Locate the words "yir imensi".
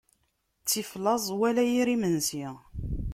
1.71-2.47